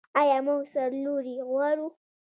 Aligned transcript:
آیا 0.19 0.37
موږ 0.45 0.61
سرلوړي 0.73 1.35
غواړو؟ 1.49 1.87